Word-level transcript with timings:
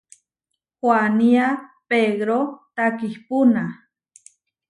Huanía 0.79 1.47
Pegró 1.87 2.39
takihpúna. 2.75 3.63